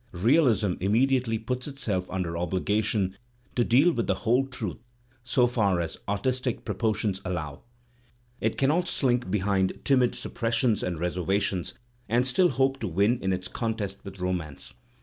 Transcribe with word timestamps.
Realism 0.13 0.73
immediately 0.79 1.37
puts 1.37 1.87
i 1.87 2.01
under 2.09 2.35
obligation 2.35 3.15
to 3.55 3.63
deal 3.63 3.91
with 3.91 4.07
the 4.07 4.15
whole 4.25 4.47
truth 4.47 4.79
so 5.23 5.45
far 5.45 5.79
as 5.79 5.99
artistic 6.09 6.65
proportions 6.65 7.21
allow; 7.23 7.61
it 8.39 8.57
cannot 8.57 8.87
slink 8.87 9.29
behind 9.29 9.79
timid 9.83 10.15
suppressions 10.15 10.81
and 10.81 10.97
reservations 10.97 11.75
and 12.09 12.25
still 12.25 12.49
hope 12.49 12.79
to 12.79 12.87
win 12.87 13.19
in 13.21 13.31
its 13.31 13.47
contest 13.47 13.99
with 14.03 14.19
Romance. 14.19 14.73